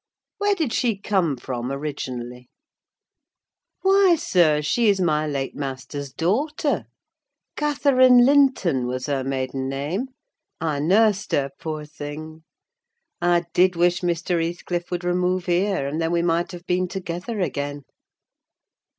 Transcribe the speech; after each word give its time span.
"Where 0.39 0.55
did 0.55 0.73
she 0.73 0.97
come 0.97 1.37
from 1.37 1.71
originally?" 1.71 2.49
"Why, 3.83 4.15
sir, 4.15 4.63
she 4.63 4.89
is 4.89 4.99
my 4.99 5.27
late 5.27 5.55
master's 5.55 6.11
daughter: 6.11 6.85
Catherine 7.55 8.25
Linton 8.25 8.87
was 8.87 9.05
her 9.05 9.23
maiden 9.23 9.69
name. 9.69 10.07
I 10.59 10.79
nursed 10.79 11.33
her, 11.33 11.51
poor 11.59 11.85
thing! 11.85 12.41
I 13.21 13.43
did 13.53 13.75
wish 13.75 14.01
Mr. 14.01 14.43
Heathcliff 14.43 14.89
would 14.89 15.03
remove 15.03 15.45
here, 15.45 15.85
and 15.85 16.01
then 16.01 16.11
we 16.11 16.23
might 16.23 16.51
have 16.51 16.65
been 16.65 16.87
together 16.87 17.39
again." 17.39 17.83